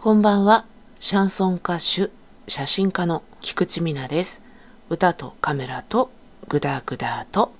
[0.00, 0.64] こんばんは。
[1.00, 2.10] シャンソン歌手、
[2.46, 4.40] 写真家の菊池美奈です。
[4.88, 6.12] 歌とカメラと
[6.46, 7.52] グダグダと。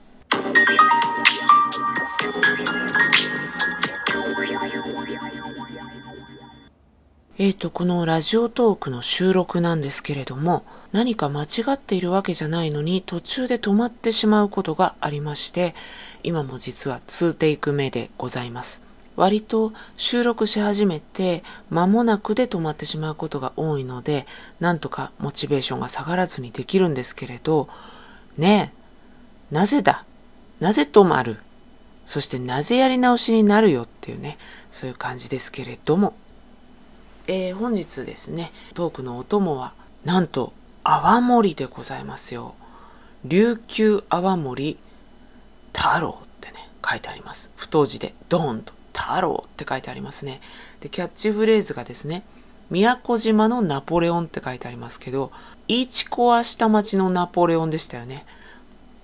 [7.39, 10.63] えーと、このラジオトークの収録なんですけれども、
[10.93, 15.75] 何か間違っているわけじゃないのに、途中で止まってしまうことがありまして、
[16.23, 18.88] 今も実は2テイク目でございます。
[19.19, 24.29] 割と収録し始めて間もなくで止まってしまうことが多いので
[24.61, 27.69] なんとかモチベーションが下がらずにできるんですけれど
[28.37, 28.73] ね
[29.51, 30.05] えなぜだ？
[30.61, 31.37] なぜ止まる？
[32.07, 34.39] そしてなぜやり直しになるよっていうね
[34.71, 36.15] そういう感じですけれども、
[37.27, 40.53] えー、本日ですねトークのお供はなんと
[40.85, 42.55] 泡盛でございますよ。
[43.25, 44.77] 琉球泡盛
[45.73, 47.51] 太郎ってね書いてあります。
[47.57, 48.78] 太字でドーンと。
[48.99, 50.41] 太郎って書いてありますね。
[50.81, 52.25] で、キャッチフレーズがですね、
[52.71, 55.31] 宮古島のナポレオンって書いてありますけど、
[55.69, 58.27] イチコア下町のナポレオンでしたよね。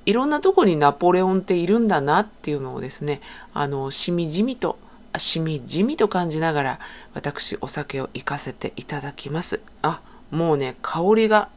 [0.05, 3.23] いろんなとこにナポレオンっているんだなっていうのをですね、
[3.55, 4.79] あの、しみじみと、
[5.17, 6.81] しみじみと感じながら、
[7.15, 9.61] 私、お酒を行かせていただきます。
[9.81, 11.49] あ、もうね、香りが、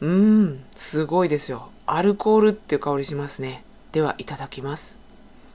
[0.00, 1.68] うーん、すごいですよ。
[1.86, 3.62] アルコールっていう香りしますね。
[3.92, 4.98] では、いただきます。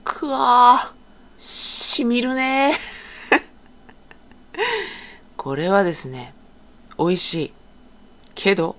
[0.04, 0.97] くわー。
[1.38, 2.76] しみるね
[5.36, 6.34] これはですね、
[6.98, 7.52] 美味しい。
[8.34, 8.76] けど、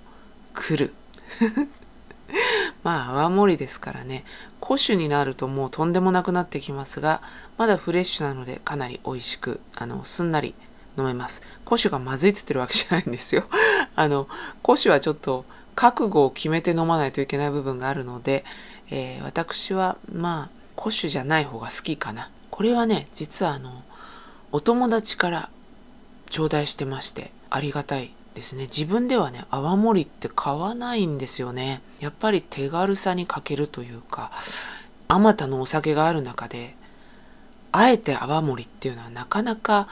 [0.53, 0.93] 来る。
[2.83, 4.23] まあ、泡盛ですからね、
[4.61, 7.21] 古酒になるともうとんでもなくなってきますが、
[7.57, 10.53] まだフレッシュなのでかなり美味しく、あの、すんなり
[10.97, 11.41] 飲めます。
[11.65, 13.45] 古酒がまずいっつってるわけじゃないんですよ。
[13.95, 14.27] あの、
[14.65, 18.43] 古酒はちょっと覚悟を決めて飲まないといけない部分があるので、
[18.91, 22.29] えー、私はまあ、古酒じゃない方が好きかな。
[22.59, 23.71] これはね実はあの
[24.51, 25.49] お友達から
[26.29, 28.63] 頂戴してましてありがたいですね。
[28.63, 31.81] 自分ではね泡盛って買わないんですよね。
[32.01, 34.31] やっぱり手軽さに欠けるというか
[35.07, 36.75] あまたのお酒がある中で
[37.71, 39.87] あえて泡盛っていうのはなかなか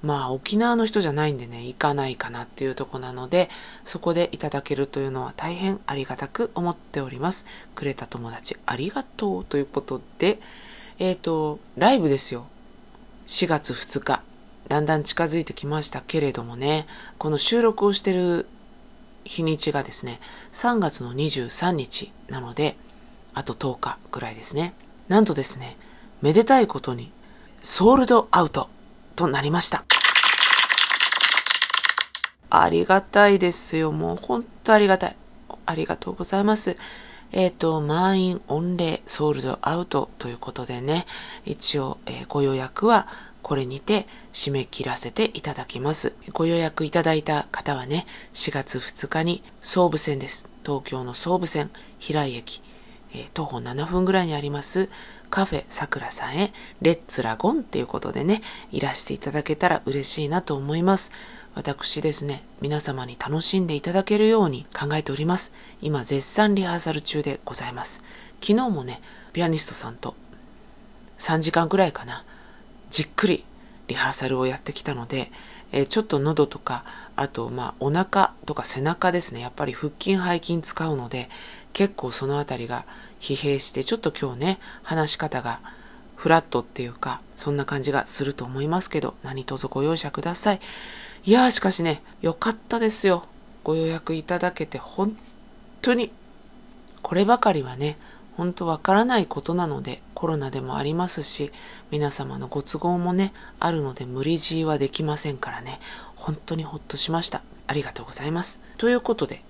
[0.00, 3.50] まあ沖縄の人じゃないんでね行かないかなっていうとこなので
[3.82, 7.46] そこでいただけるというのは大変ありがたく思っております。
[7.74, 10.38] くれた友達ありがとうということで
[10.98, 12.46] えっ、ー、と、ライブですよ。
[13.26, 14.22] 4月2日。
[14.68, 16.86] だんだん近づいてきましたけれどもね、
[17.18, 18.46] この収録をしてる
[19.24, 20.20] 日にちがですね、
[20.52, 22.76] 3月の23日なので、
[23.34, 24.74] あと10日ぐらいですね。
[25.08, 25.76] なんとですね、
[26.20, 27.10] めでたいことに、
[27.62, 28.68] ソールドアウト
[29.16, 29.84] となりました。
[32.50, 33.92] ありがたいですよ。
[33.92, 35.16] もう本当ありがたい。
[35.64, 36.76] ありがとうございます。
[37.32, 41.06] えっ、ー、と、満員御礼ソールドアウトということでね、
[41.44, 43.08] 一応、えー、ご予約は
[43.42, 46.12] これにて締め切らせていただきます。
[46.32, 50.48] ご予約いただいた方はね、4月2日に総武線です。
[50.64, 52.62] 東京の総武線平井駅、
[53.14, 54.88] えー、徒歩7分ぐらいにあります
[55.32, 61.10] カフェさくらさんへレッツラゴンっていうことでね、いらしていただけたら嬉しいなと思います。
[61.54, 65.54] 私ですね、皆様に楽しんでいただけるように考えております。
[65.80, 68.02] 今絶賛リハーサル中でございます。
[68.42, 69.00] 昨日もね、
[69.32, 70.14] ピアニストさんと
[71.16, 72.26] 3時間くらいかな、
[72.90, 73.42] じっくり
[73.88, 75.32] リハーサルをやってきたので、
[75.72, 76.84] えー、ちょっと喉とか、
[77.16, 81.30] あと、まあ、お腹とか背中ですね、やっぱり腹筋背筋使うので、
[81.72, 82.84] 結構そのあたりが
[83.20, 85.60] 疲弊して、ちょっと今日ね、話し方が
[86.16, 90.60] フラットっていうか、そんな感じがすると思いますけど、何卒ご容赦ください。
[91.24, 93.24] いやーしかしね、よかったですよ。
[93.64, 95.16] ご予約いただけて本
[95.80, 96.10] 当に。
[97.02, 97.96] こればかりはね、
[98.36, 101.52] 本当わからないことなので、コロナでもありますし、
[101.90, 105.80] 皆様のご都合もね、あるので無理強いはできませんからね、
[106.16, 107.42] 本当にほっとしました。
[107.66, 108.60] ありがとうございます。
[108.78, 109.42] ということで、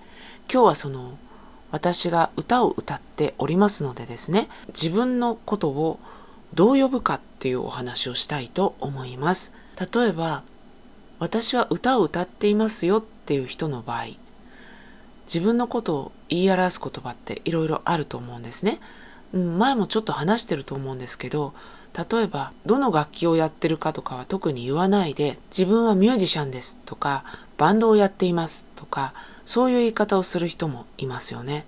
[0.52, 1.18] 今日はその、
[1.72, 5.98] 私が歌を歌っておりますのでですね、自分のことを
[6.54, 9.52] どう呼ぶかっていうお話をしたいと思います。
[9.92, 10.42] 例えば、
[11.18, 14.06] 私は歌を歌っていますよっていう人の場合
[15.26, 18.80] 自分のことを言い表す言葉っていろいろあると思うんですね、
[19.32, 21.54] 前もちょっと話してると思うんですけど
[21.96, 27.24] 例えばどの楽器をやってるかとかは特に言わないで自分はミュージシャンですとか
[27.56, 31.66] バンドをやっていますとかそういう言い方をする人もいますよね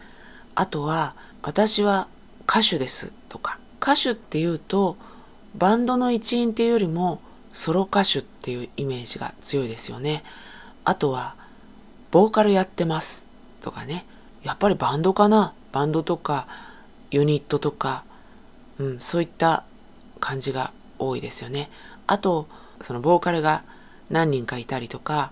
[0.55, 2.09] あとは私は
[2.49, 4.97] 歌手ですとか歌手っていうと
[5.57, 7.21] バンドの一員っていうよりも
[7.53, 10.25] ソロ歌手っていうイメージが強いですよね。
[10.85, 11.37] あとは、
[12.11, 13.29] ボーカルやってます
[13.63, 14.05] とかね。
[14.43, 15.55] やっぱりバンドかな？
[15.71, 16.49] バンドとか
[17.13, 18.03] ユニットとか、
[18.81, 19.63] うん、そういった
[20.19, 21.71] 感じが多いですよね。
[22.09, 22.49] あと、
[22.81, 23.63] そのボーカルが
[24.11, 25.31] 何人かいたりとか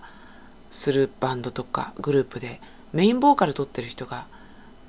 [0.73, 2.59] するバンドとかグループで
[2.93, 4.25] メインボーカル取ってる人が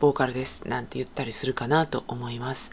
[0.00, 2.72] ボーカルですなんて言ったりするかなと思います。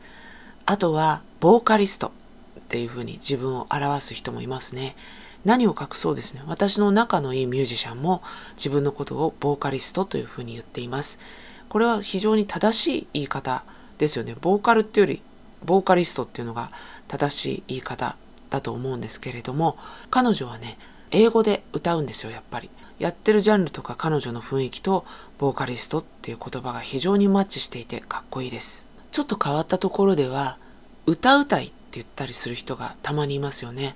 [0.65, 4.95] あとはボーカリストっていうふうに自分を表す人もいますね。
[5.43, 6.41] 何を隠そうですね。
[6.47, 8.23] 私の仲のいいミュージシャンも
[8.55, 11.19] 自分のことをボーカリストというふうに言っています。
[11.67, 13.63] これは非常に正しい言い方
[13.97, 14.37] ですよね。
[14.39, 15.21] ボーカルっていうより
[15.65, 16.71] ボーカリストっていうのが
[17.09, 18.15] 正しい言い方
[18.49, 19.77] だと思うんですけれども
[20.09, 20.77] 彼女はね
[21.11, 22.69] 英語で歌うんですよやっぱり。
[23.01, 25.05] やってるジャンルとか彼女の雰囲気と
[25.39, 28.85] ボーカリストっていう言葉が非常にマッチしていてかっこいいです。
[29.11, 30.59] ちょっと変わったところでは
[31.07, 33.95] 歌うたいって言ったりする人がたまにいますよね。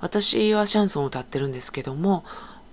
[0.00, 2.24] 私はシャンソンを歌ってるんですけども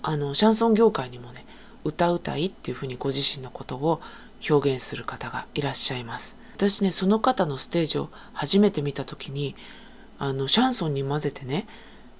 [0.01, 1.45] あのシャンソン業界にもね
[1.83, 3.99] 歌うたいっていうふうにご自身のことを
[4.49, 6.37] 表現する方がいらっしゃいます。
[6.55, 9.53] 私ねその方のステージを初めて見た時に
[10.17, 11.67] あのシャンソンに混ぜてね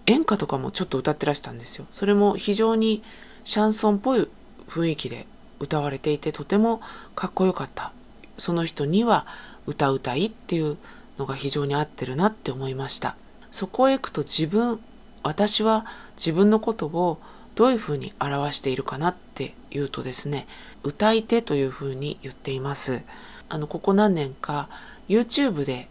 [0.06, 1.86] 演歌とかもちょっと歌ってらしたんですよ。
[1.94, 3.04] それも非常に
[3.44, 4.28] シャンソンっぽい
[4.68, 5.26] 雰囲気で
[5.60, 6.82] 歌われていてとても
[7.16, 7.92] かっこよかった。
[8.38, 9.28] その人には
[9.68, 10.78] 歌うたいっていう
[11.18, 13.16] のが非常に合ってるなって思いました。
[13.52, 14.80] そこへ行くと自分
[15.22, 15.86] 私は
[16.18, 17.20] 自分のことを
[17.56, 20.48] どういうふうに表しているかなっていうとですね
[20.84, 23.04] 歌い手というふうに言っています。
[23.50, 24.70] あのここ何年か
[25.08, 25.88] YouTube で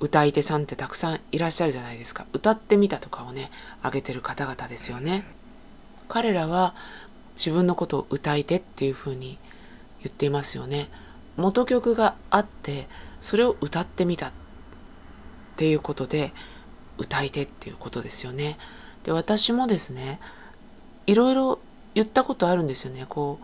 [0.00, 2.26] 歌い手さんってたくさんいらっしゃるじゃないですか。
[2.32, 3.50] 歌ってみたとかをね
[3.84, 5.24] 上げてる方々ですよね。
[6.12, 6.74] 彼らは
[7.36, 9.38] 自分のことを歌い手っていうふうに
[10.02, 10.90] 言っていますよね。
[11.38, 12.86] 元曲があって
[13.22, 14.32] それを歌ってみたっ
[15.56, 16.34] ていうことで
[16.98, 18.58] 歌い手っていうことですよね。
[19.04, 20.20] で私もですね
[21.06, 21.58] いろいろ
[21.94, 23.06] 言ったことあるんですよね。
[23.08, 23.38] こ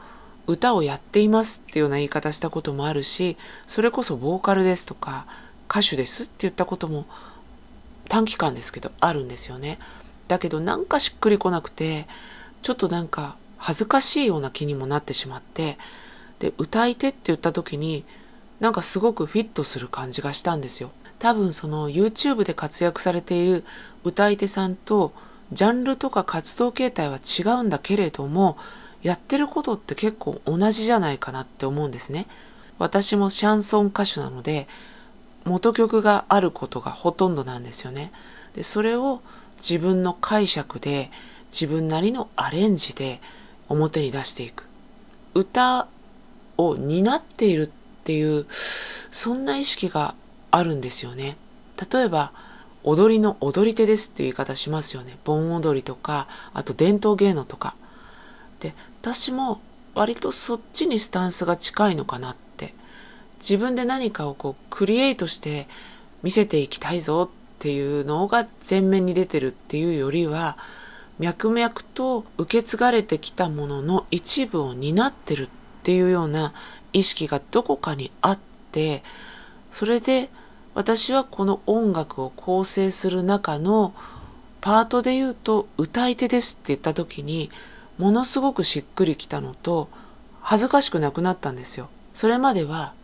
[0.47, 5.25] う歌をやっていますっていうような言い方したこともあるしそれこそボーカルですとか
[5.71, 7.07] 歌手ですって言ったことも
[8.11, 9.79] 短期間ですけどあるんですよね。
[10.27, 12.07] だけどなんかしっくりこなくて
[12.63, 15.79] ちょっとなんか恥ずかしいような気にもなってしまって
[16.39, 18.05] で歌い手って言った時に
[18.61, 20.91] なんかすごくフィットする感じがしたんですよ。
[21.19, 23.65] 多分その YouTube で活躍されている
[24.05, 25.13] 歌い手さんと
[25.53, 28.57] ジャンルとか活動形態は違うんだけれども
[29.03, 32.27] やってることって結構同じじゃないかなって思うんですね。
[32.79, 34.69] 私もシャンソン歌手なので
[35.45, 38.13] 元曲があることがほとんどなんですよね。
[38.55, 39.23] でそれを
[39.57, 41.11] 自分の解釈で
[41.51, 43.21] 自分なりのアレンジで
[43.69, 44.67] 表に出していく。
[45.35, 45.89] 歌
[46.57, 47.71] を担っているっ
[48.05, 48.47] ていう
[49.11, 50.15] そんな意識が
[50.51, 51.37] あるんですよね。
[51.93, 52.33] 例えば
[52.85, 55.17] 踊りの踊り手ですっていう言い方しますよね。
[55.25, 57.75] 盆踊りとかあと伝統芸能とか。
[58.61, 59.61] で私も
[59.95, 62.49] 割とそっちにスタンスが近いのかなって。
[63.41, 65.69] 自分で何かをこうクリエイトして
[66.23, 67.29] 見せていきたいぞっ
[67.61, 70.57] ていうのが前面に出てるっていうよりは
[71.19, 75.49] 脈々と受け継がれてきたものの一部を担ってるっ
[75.83, 76.53] ていうような
[76.93, 78.39] 意識がどこかにあっ
[78.73, 79.03] て
[79.71, 80.31] それで
[80.75, 83.95] 私はこの音楽を構成する中の
[84.61, 87.51] パートで言うと歌い手ですって言った時に
[87.99, 89.89] ものすごくしっくりきたのと
[90.41, 91.89] 恥ずかしくなくなったんですよ。
[92.13, 92.95] それまでは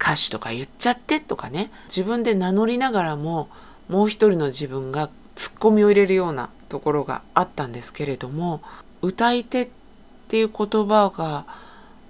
[0.00, 3.48] 歌手とか言っちゃってとかね自分で名乗りながらも
[3.88, 8.62] もう一人の自分がツッコミを入れるようなところがあったんですけれども
[9.02, 9.68] 歌い手っ
[10.28, 11.46] ていう言葉が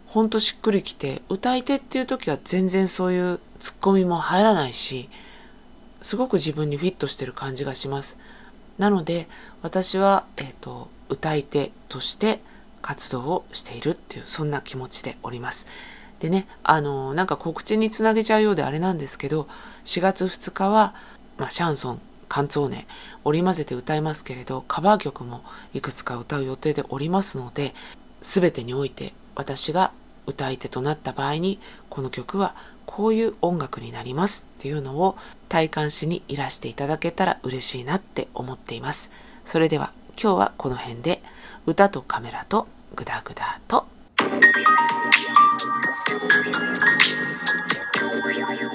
[0.06, 5.08] ほんとしっくりきて歌い手っていう時は全然そういうツッコミも入らないし
[6.00, 8.18] すごく自分にフィットしてる感じがします。
[8.78, 9.26] なので
[9.62, 12.40] 私は、えーと、歌い手として
[12.80, 15.66] 活動をしているっていうそんな気持ちでおります。
[16.20, 19.48] でねあのなんか告知につなげちゃうようであれなんですけど
[19.84, 20.94] 4月2日は、
[21.36, 22.86] まあ、シャンソンカンツォーネ
[23.24, 25.42] 織り交ぜて歌いますけれどカバー曲も
[25.74, 27.74] いくつか歌う予定でおりますので
[28.20, 29.92] 全てにおいて私が
[30.26, 31.58] 歌い手となった場合に
[31.88, 32.54] この曲は
[32.86, 35.16] こういう音楽になりますっていうのを
[35.48, 39.10] 体感しにいらしていただけたら嬉しいなって思っています
[39.44, 41.22] それでは今日はこの辺で
[41.66, 43.86] 歌とカメラとグダグダと
[48.48, 48.67] Thank.